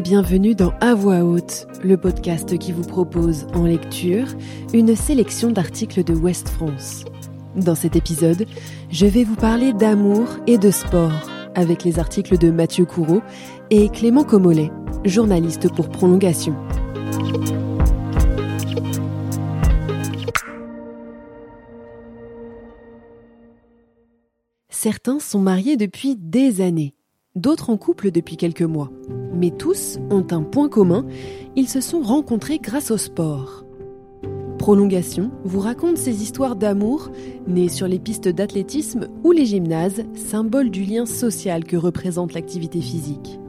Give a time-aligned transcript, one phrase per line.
[0.00, 4.28] Et bienvenue dans À voix haute, le podcast qui vous propose en lecture
[4.72, 7.04] une sélection d'articles de Ouest France.
[7.54, 8.46] Dans cet épisode,
[8.90, 11.12] je vais vous parler d'amour et de sport
[11.54, 13.20] avec les articles de Mathieu Courreau
[13.68, 14.70] et Clément Comollet,
[15.04, 16.56] journaliste pour Prolongation.
[24.70, 26.94] Certains sont mariés depuis des années,
[27.36, 28.90] d'autres en couple depuis quelques mois.
[29.32, 31.06] Mais tous ont un point commun,
[31.56, 33.64] ils se sont rencontrés grâce au sport.
[34.58, 37.10] Prolongation vous raconte ces histoires d'amour
[37.46, 42.80] nées sur les pistes d'athlétisme ou les gymnases, symbole du lien social que représente l'activité
[42.80, 43.40] physique.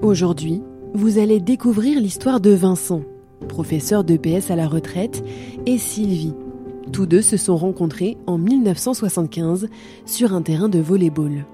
[0.00, 0.62] Aujourd'hui,
[0.94, 3.02] vous allez découvrir l'histoire de Vincent,
[3.48, 5.22] professeur d'EPS à la retraite,
[5.66, 6.34] et Sylvie.
[6.92, 9.68] Tous deux se sont rencontrés en 1975
[10.06, 11.44] sur un terrain de volley-ball.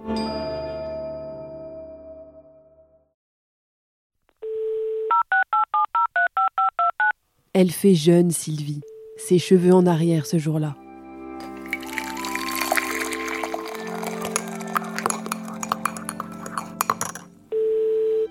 [7.56, 8.80] Elle fait jeune, Sylvie,
[9.16, 10.74] ses cheveux en arrière ce jour-là.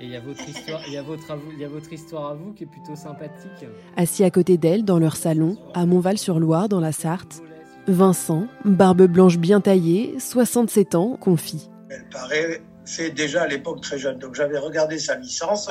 [0.01, 2.31] Et il y, a votre histoire, il, y a votre, il y a votre histoire
[2.31, 3.66] à vous qui est plutôt sympathique.
[3.95, 7.41] Assis à côté d'elle dans leur salon, à Montval-sur-Loire, dans la Sarthe,
[7.88, 11.69] Vincent, barbe blanche bien taillée, 67 ans, confie.
[11.89, 14.17] Elle paraît c'est déjà à l'époque très jeune.
[14.19, 15.69] Donc j'avais regardé sa licence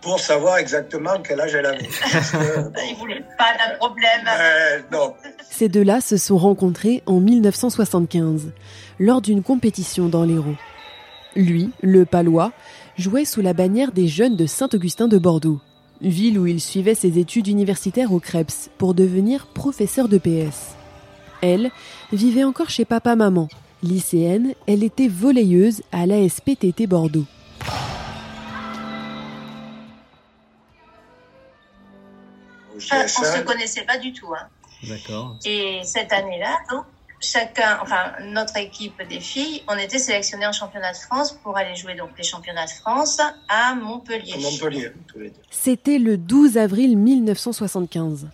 [0.00, 1.88] pour savoir exactement quel âge elle avait.
[1.88, 4.26] Que, bon, Il voulait pas d'un problème.
[4.28, 5.14] euh, non.
[5.50, 8.52] Ces deux-là se sont rencontrés en 1975,
[8.98, 10.56] lors d'une compétition dans l'Hérault.
[11.36, 12.52] Lui, le palois,
[12.96, 15.60] jouait sous la bannière des jeunes de Saint-Augustin de Bordeaux,
[16.00, 20.74] ville où il suivait ses études universitaires au Krebs pour devenir professeur de PS.
[21.42, 21.70] Elle
[22.12, 23.48] vivait encore chez papa-maman.
[23.82, 27.24] Lycéenne, elle était volleyeuse à l'ASPTT Bordeaux.
[32.74, 34.32] Au Enfin, on se GSM, connaissait pas du tout.
[34.34, 34.46] Hein.
[34.88, 35.36] D'accord.
[35.44, 36.84] Et cette année-là, donc,
[37.20, 41.74] chacun, enfin notre équipe des filles, on était sélectionnés en championnat de France pour aller
[41.74, 44.34] jouer donc les championnats de France à Montpellier.
[44.34, 45.40] à Montpellier, tous les deux.
[45.50, 48.28] C'était le 12 avril 1975.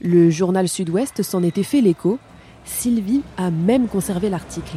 [0.00, 2.18] Le journal Sud-Ouest s'en était fait l'écho.
[2.66, 4.76] Sylvie a même conservé l'article.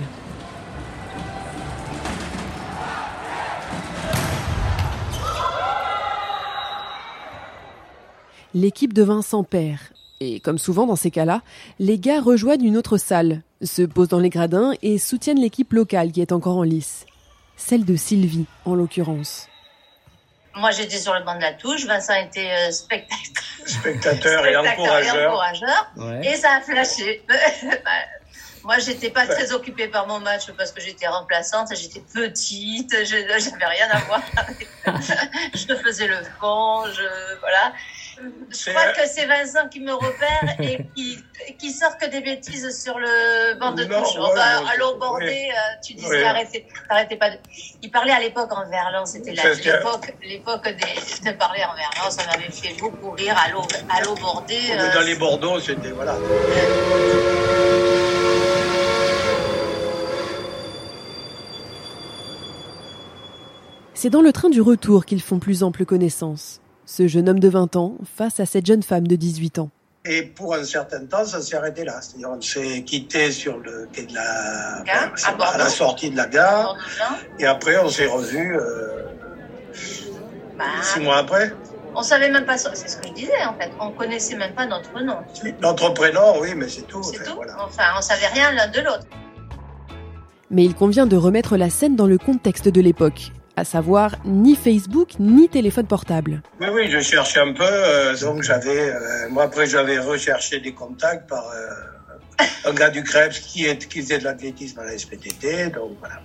[8.53, 9.79] L'équipe de Vincent perd.
[10.21, 11.41] Et comme souvent dans ces cas-là,
[11.79, 16.11] les gars rejoignent une autre salle, se posent dans les gradins et soutiennent l'équipe locale
[16.11, 17.05] qui est encore en lice.
[17.57, 19.47] Celle de Sylvie, en l'occurrence.
[20.55, 21.85] Moi, j'étais sur le banc de la touche.
[21.85, 24.67] Vincent était euh, spectateur, Spectateur et spectateur et
[25.11, 25.29] encourageur.
[25.31, 25.91] encourageur.
[25.97, 26.27] Ouais.
[26.27, 27.23] Et ça a flashé.
[27.85, 27.91] Bah,
[28.63, 33.05] Moi, j'étais pas très occupée par mon match parce que j'étais remplaçante, j'étais petite, je
[33.39, 34.21] j'avais rien à voir.
[34.35, 34.67] avec-
[35.55, 37.73] je faisais le fond, je voilà.
[38.49, 41.17] Je crois que c'est Vincent qui me repère et qui,
[41.57, 44.15] qui sort que des bêtises sur le banc de touche.
[45.25, 47.37] ouais, euh, tu disais arrêtez, arrêtez pas de...
[47.81, 49.31] Il parlait à l'époque en verlan, c'était
[49.77, 54.01] l'époque, l'époque des- de parler en verlan, ça m'avait fait beaucoup rire à l'eau, à
[54.01, 54.59] l'eau bordée.
[54.71, 56.15] euh, Dans les Bordeaux, c'était voilà.
[63.93, 66.61] C'est dans le train du retour qu'ils font plus ample connaissance.
[66.91, 69.69] Ce jeune homme de 20 ans face à cette jeune femme de 18 ans.
[70.05, 72.01] Et pour un certain temps, ça s'est arrêté là.
[72.01, 76.17] C'est-à-dire, on s'est quitté sur le quai de la, Gare, enfin, à la sortie de
[76.17, 76.75] la gare.
[77.37, 79.03] Et après, on s'est revus euh,
[80.57, 81.53] Bah, six mois après.
[81.95, 84.53] On savait même pas, ça- c'est ce que je disais en fait, on connaissait même
[84.55, 85.17] pas notre nom.
[85.61, 87.03] Notre prénom, oui, mais c'est tout.
[87.03, 87.35] C'est Enfin, tout.
[87.35, 87.53] voilà.
[87.63, 89.05] Enfin, on savait rien l'un de l'autre.
[90.49, 94.55] Mais il convient de remettre la scène dans le contexte de l'époque, à savoir ni
[94.55, 96.41] Facebook ni téléphone portable.
[96.61, 97.63] Oui, oui, je cherchais un peu.
[97.63, 102.39] euh, donc j'avais, euh, moi après j'avais recherché des contacts par euh,
[102.69, 105.71] un gars du Krebs qui, est, qui faisait de l'athlétisme à la SPTT.
[105.75, 106.21] Donc voilà.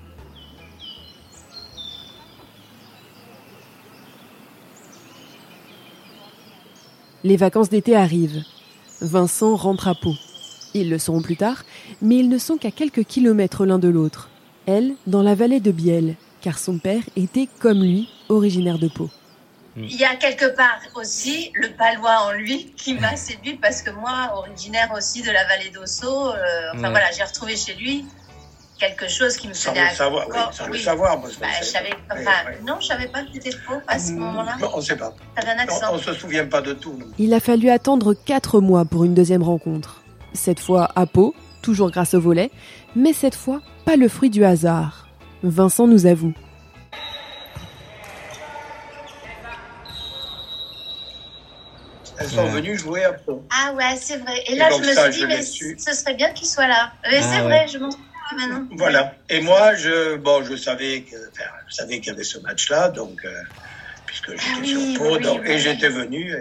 [7.24, 8.42] Les vacances d'été arrivent.
[9.00, 10.14] Vincent rentre à Pau.
[10.74, 11.64] Ils le seront plus tard,
[12.02, 14.28] mais ils ne sont qu'à quelques kilomètres l'un de l'autre.
[14.66, 19.08] Elle, dans la vallée de Bielle, car son père était, comme lui, originaire de Pau.
[19.76, 23.90] Il y a quelque part aussi le palois en lui qui m'a séduit parce que
[23.90, 26.34] moi, originaire aussi de la vallée d'Ossau, euh,
[26.74, 26.90] enfin Ouais.
[26.90, 28.04] voilà, j'ai retrouvé chez lui
[28.78, 30.36] quelque chose qui me Sans faisait le savoir, oui,
[30.72, 31.20] le savoir.
[31.22, 32.54] Parce qu'on Bah, je savais, oui, enfin, oui.
[32.66, 34.56] non, je savais pas que tu étais de Pau à ce moment-là.
[34.60, 35.14] Non, on ne sait pas.
[35.38, 35.86] Un Non, accent.
[35.92, 36.94] on ne se souvient pas de tout.
[36.98, 37.06] nous.
[37.18, 40.02] Il a fallu attendre quatre mois pour une deuxième rencontre.
[40.34, 42.50] Cette fois à Pau, toujours grâce au volet,
[42.94, 45.03] mais cette fois pas le fruit du hasard.
[45.48, 46.32] Vincent nous avoue.
[52.18, 53.16] Elles sont venues jouer à
[53.50, 54.42] Ah ouais, c'est vrai.
[54.46, 56.92] Et là, je me ça, suis dit, mais ce serait bien qu'ils soient là.
[57.10, 57.90] Mais c'est vrai, je m'en
[58.32, 58.66] Maintenant.
[58.78, 59.14] Voilà.
[59.28, 61.16] Et moi, je, bon, je savais que,
[61.86, 63.22] qu'il y avait ce match-là, donc.
[63.24, 63.42] Euh,
[64.06, 66.34] puisque ah j'étais sur Pau, oui, et j'étais venu,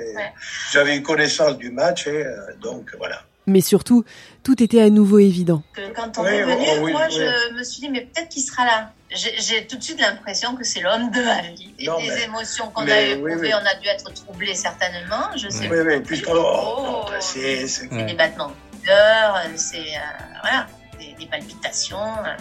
[0.71, 3.23] j'avais eu connaissance du match, et euh, donc voilà.
[3.45, 4.05] Mais surtout,
[4.43, 5.63] tout était à nouveau évident.
[5.95, 7.15] Quand on Oui, est venu, oh, oui, moi, oui.
[7.17, 8.91] je me suis dit, mais peut-être qu'il sera là.
[9.11, 11.73] J'ai tout de suite l'impression que c'est l'homme de ma vie.
[11.77, 13.49] Et Non, les mais- émotions qu'on a éprouvées, oui, oui.
[13.53, 15.27] on a dû être troublés certainement.
[15.35, 17.05] Je sais Oui, oui, puisqu'on, Oh.
[17.19, 18.05] c'est, c'est- Ouais.
[18.05, 20.67] des battements de cœur, c'est euh, voilà,
[20.99, 21.97] des, des palpitations.
[21.97, 22.37] euh.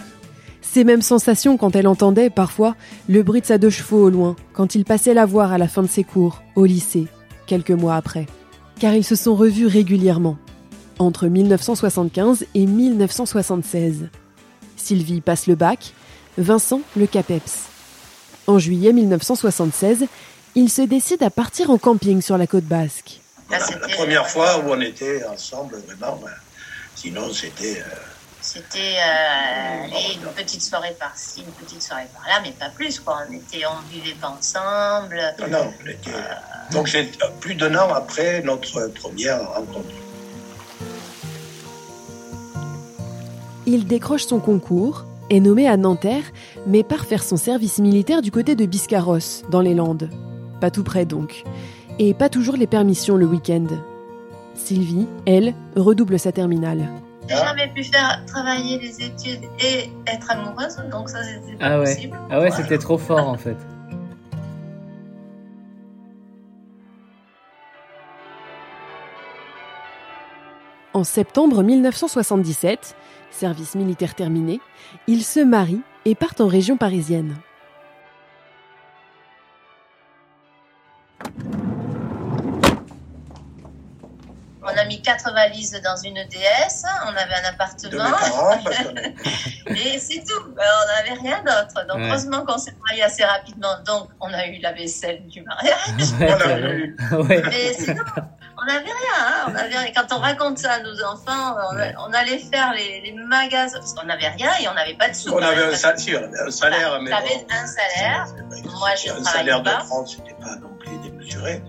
[0.61, 2.75] Ces mêmes sensations quand elle entendait, parfois,
[3.07, 5.67] le bruit de sa deux chevaux au loin, quand il passait la voir à la
[5.67, 7.05] fin de ses cours, au lycée,
[7.45, 8.25] quelques mois après.
[8.79, 10.37] Car ils se sont revus régulièrement,
[10.99, 14.09] entre 1975 et 1976.
[14.77, 15.93] Sylvie passe le bac,
[16.37, 17.63] Vincent le CAPEPS.
[18.47, 20.05] En juillet 1976,
[20.55, 23.21] ils se décident à partir en camping sur la côte basque.
[23.49, 26.17] Là, voilà, la c'était- première fois où on était ensemble, vraiment.
[26.23, 26.31] ben,
[26.95, 27.83] Sinon, c'était, euh,
[28.41, 33.19] C'était euh, allez, une petite soirée par-ci, une petite soirée par-là, mais pas plus quoi.
[33.29, 35.17] On était, on vivait pas ensemble.
[35.39, 36.11] non, non, on était,
[36.71, 39.87] donc c'est plus d'un an après notre première rencontre.
[43.73, 46.25] Il décroche son concours, est nommé à Nanterre,
[46.67, 50.11] mais part faire son service militaire du côté de Biscarrosse, dans les Landes.
[50.61, 51.43] Pas tout près donc.
[51.97, 53.65] Et pas toujours les permissions le week-end.
[54.53, 56.87] Sylvie, elle, redouble sa terminale.
[57.27, 61.79] J'ai jamais pu faire travailler les études et être amoureuse, donc ça c'était pas Ah
[61.79, 61.85] ouais.
[61.95, 62.19] possible.
[62.29, 63.57] Ah ouais, c'était trop fort en fait.
[70.93, 72.95] En septembre 1977,
[73.33, 74.59] service militaire terminé,
[75.07, 77.35] ils se marient et partent en région parisienne.
[85.03, 88.59] Quatre valises dans une DS, on avait un appartement parents,
[89.67, 90.43] et c'est tout.
[90.47, 91.85] On n'avait rien d'autre.
[91.87, 92.07] Donc Ouais.
[92.09, 93.75] heureusement qu'on s'est marié assez rapidement.
[93.85, 95.73] Donc on a eu la vaisselle du mariage.
[96.19, 97.27] Ouais, t'as raison.
[97.29, 97.41] Ouais.
[97.49, 98.03] Mais sinon,
[98.61, 99.19] on n'avait rien.
[99.19, 99.45] hein.
[99.51, 99.91] On avait.
[99.93, 101.93] Quand on raconte ça à nos enfants, on, Ouais.
[101.99, 103.79] on allait faire les, les magasins.
[103.79, 105.31] Parce qu'on n'avait rien et on n'avait pas de sous.
[105.33, 108.27] On avait un, parce sal- si, on avait un salaire, mais un salaire.
[108.79, 109.75] Moi, je un travaillais salaire pas.
[109.77, 111.61] de France, c'était pas non plus démesuré.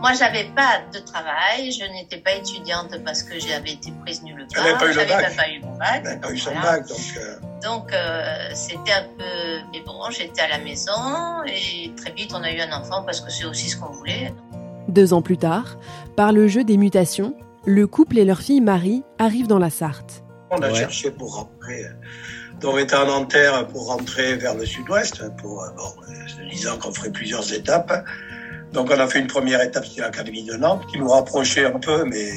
[0.00, 4.46] Moi, j'avais pas de travail, je n'étais pas étudiante parce que j'avais été prise nulle
[4.54, 4.78] part.
[4.78, 5.22] pas eu le J'avais bac.
[5.28, 5.88] même pas eu mon bac.
[5.96, 6.70] Elle n'avait pas eu son Voilà.
[6.78, 9.66] bac, donc euh, Donc, euh, c'était un peu.
[9.72, 13.20] Mais bon, j'étais à la maison et très vite, on a eu un enfant parce
[13.20, 14.32] que c'est aussi ce qu'on voulait.
[14.88, 15.78] Deux ans plus tard,
[16.16, 17.34] par le jeu des mutations,
[17.64, 20.22] le couple et leur fille Marie arrivent dans la Sarthe.
[20.50, 20.74] on a Ouais.
[20.78, 21.84] cherché pour rentrer.
[21.84, 21.90] euh,
[22.60, 25.92] Donc, on était à Nanterre pour rentrer vers le sud-ouest, pour, bon,
[26.28, 28.04] se disant qu'on ferait plusieurs étapes.
[28.76, 31.78] Donc, on a fait une première étape, c'était l'Académie de Nantes, qui nous rapprochait un
[31.78, 32.28] peu, mais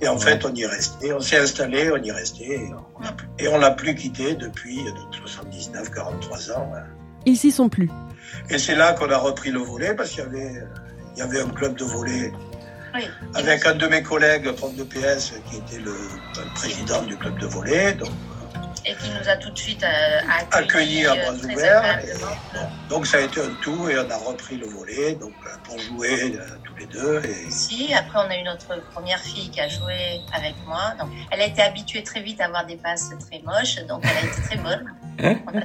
[0.00, 1.12] et en fait, on y est resté.
[1.12, 3.94] On s'est installé, on y est resté, et on n'a plus- et on l'a plus
[3.96, 6.70] quitté depuis euh, donc, 79, 43 ans.
[6.72, 6.80] ouais.
[7.26, 7.90] Ils s'y sont plus.
[8.50, 10.52] Et c'est là qu'on a repris le volet, parce qu'il y avait,
[11.16, 12.32] il y avait un club de volet
[12.94, 13.02] Oui.
[13.34, 17.36] avec un de mes collègues, prof de PS, qui était le, le président du club
[17.40, 17.94] de volet.
[17.94, 18.10] Donc,
[18.86, 20.20] Et qui nous a tout de suite euh,
[20.52, 21.98] accueilli accueillis à euh, bras ouverts.
[22.88, 25.78] donc ça a été un tout et on a repris le volet donc, euh, pour
[25.78, 27.20] jouer euh, tous les deux.
[27.24, 30.94] Et, Si, après on a eu notre première fille qui a joué avec moi.
[30.98, 34.16] Donc, elle a été habituée très vite à avoir des passes très moches, donc elle
[34.16, 34.84] a été très bonne.
[35.22, 35.62] On a-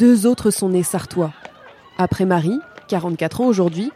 [0.00, 1.34] Deux autres sont nés sartois.
[1.98, 3.92] Après Marie, 44 ans aujourd'hui,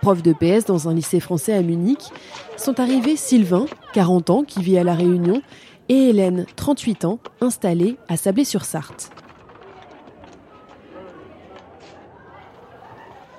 [0.00, 2.10] prof de PS dans un lycée français à Munich,
[2.56, 5.42] sont arrivés Sylvain, 40 ans, qui vit à La Réunion,
[5.90, 9.10] et Hélène, 38 ans, installée à Sablé-sur-Sarthe.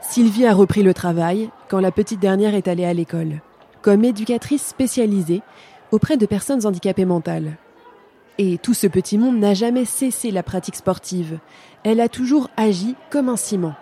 [0.04, 3.42] Sylvie a repris le travail quand la petite dernière est allée à l'école,
[3.82, 5.42] comme éducatrice spécialisée
[5.90, 7.58] auprès de personnes handicapées mentales.
[8.40, 11.38] Et tout ce petit monde n'a jamais cessé la pratique sportive.
[11.84, 13.76] Elle a toujours agi comme un ciment.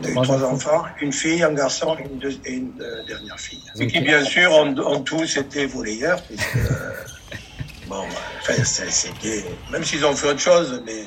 [0.00, 0.84] on a eu Trois enfants.
[1.00, 3.62] une fille, un garçon et une, deux- et une, euh, dernière fille.
[3.80, 6.92] Et qui bien sûr ont, ont tous été volleyeurs, puisque euh,
[7.88, 8.04] bon,
[8.40, 11.04] enfin, c'était même s'ils ont fait autre chose, mais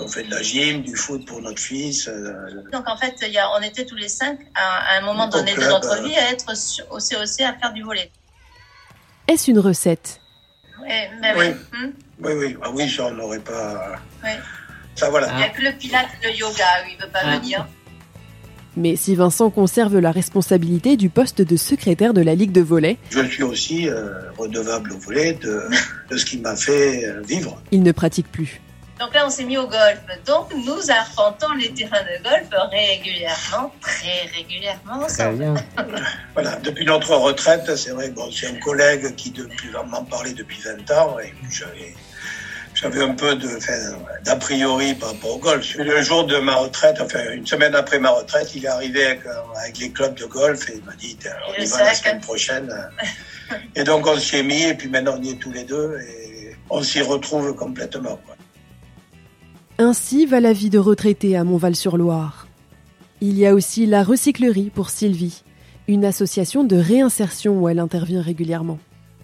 [0.00, 2.08] ont fait de la gym, du foot pour notre fils.
[2.08, 2.32] euh,
[2.72, 5.28] Donc en fait, il y a, on était tous les cinq à, à un moment
[5.28, 6.02] donné de notre euh.
[6.06, 6.46] vie à être
[6.90, 8.10] au COC à faire du volet.
[9.28, 10.20] Est-ce une recette?
[10.82, 11.46] Ouais, mais Oui.
[11.72, 11.78] oui.
[11.78, 13.96] Hmm, oui, oui, ah oui, ça on n'aurait pas.
[14.24, 14.30] oui.
[14.94, 15.28] Ça, voilà.
[15.32, 17.38] Il n'y a que le pilates et le yoga il ne veut pas Ah.
[17.38, 17.66] venir.
[18.78, 22.98] Mais si Vincent conserve la responsabilité du poste de secrétaire de la Ligue de volley,
[23.10, 25.62] Je suis aussi euh, redevable au volet de,
[26.10, 27.60] de ce qui m'a fait vivre.
[27.72, 28.60] il ne pratique plus.
[28.98, 30.00] Donc là, on s'est mis au golf.
[30.24, 35.54] Donc, nous arpentons les terrains de golf régulièrement, très régulièrement Très bien.
[36.34, 40.60] Voilà, depuis notre retraite, c'est vrai, bon, c'est un collègue qui depuis, m'en parlait depuis
[40.60, 41.94] 20 ans et j'avais,
[42.74, 45.74] j'avais un peu de, enfin, d'a priori par rapport au golf.
[45.76, 49.20] Le jour de ma retraite, enfin une semaine après ma retraite, il est arrivé avec,
[49.60, 51.94] avec les clubs de golf et il m'a dit, on Et y le va la
[51.94, 52.74] semaine prochaine.
[53.74, 55.98] et donc on s'y est mis et puis maintenant on y est tous les deux
[56.00, 58.16] et on s'y retrouve complètement.
[58.24, 58.35] quoi.
[59.78, 62.46] Ainsi va la vie de retraité à Montval-sur-Loire.
[63.20, 65.42] Il y a aussi la recyclerie pour Sylvie,
[65.86, 68.78] une association de réinsertion où elle intervient régulièrement.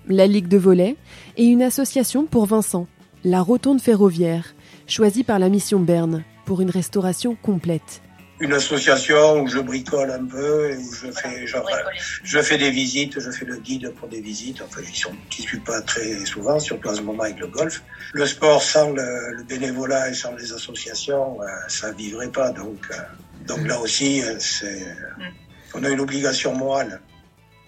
[0.09, 0.97] La Ligue de volley
[1.39, 2.87] et une association pour Vincent,
[3.25, 4.55] la Rotonde ferroviaire,
[4.87, 8.03] choisie par la mission Berne pour une restauration complète.
[8.41, 11.69] Une association où je bricole un peu et où je fais, genre.
[12.25, 14.61] Je fais des visites, je fais le guide pour des visites.
[14.63, 17.83] Enfin, j'y suis- pas très souvent, surtout à ce moment avec le golf.
[18.15, 22.51] Le sport sans le, le bénévolat et sans les associations, euh, ça vivrait pas.
[22.51, 22.95] Donc, euh,
[23.47, 24.87] donc là aussi, euh, c'est,
[25.75, 27.01] on a une obligation morale.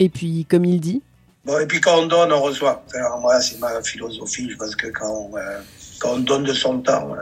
[0.00, 1.02] Et puis, comme il dit,
[1.44, 2.83] Bon, et puis quand on donne, on reçoit.
[2.88, 4.49] Enfin, moi, c'est ma philosophie.
[4.50, 5.61] Je pense que quand on, euh,
[6.00, 7.21] quand on donne de son temps, euh,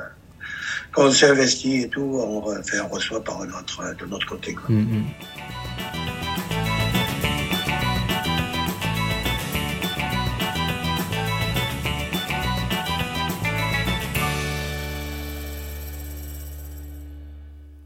[0.92, 4.54] quand on s'investit et tout, on, re- enfin, on reçoit par notre, de notre côté.
[4.54, 4.68] Quoi.
[4.68, 5.04] Mm, mm.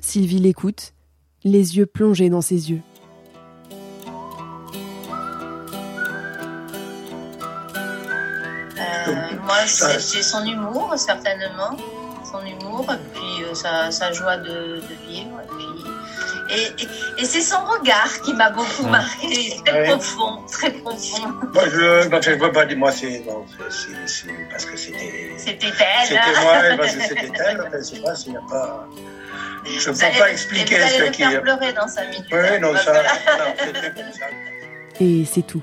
[0.01, 0.95] Sylvie l'écoute,
[1.45, 2.81] les yeux plongés dans ses yeux.
[8.79, 9.13] Euh,
[9.45, 11.77] moi, c'est son humour, certainement.
[12.41, 15.41] Son humour, et puis euh, sa, sa joie de, de vivre.
[15.43, 15.67] Et, puis-
[16.49, 18.91] et, et- et c'est son regard qui m'a beaucoup Ouais.
[18.91, 19.57] marqué.
[19.65, 19.85] Très Ouais.
[19.89, 21.29] profond, très profond.
[21.53, 23.25] Moi, je, enfin, je peux pas dire, moi, c'est,
[24.51, 26.07] parce que c'était, C'était elle.
[26.07, 27.61] C'était moi, et parce que c'était elle.
[27.63, 28.87] Enfin, c'est pas, s'il y a pas.
[29.65, 31.23] Je ne peux allez- pas expliquer vous allez ce qui.
[31.25, 32.27] faire pleurer dans 5 minutes.
[32.31, 32.93] Oui, non, ça.
[32.93, 33.03] Voilà.
[33.03, 34.27] non, c'était comme ça.
[35.01, 35.63] Et c'est tout.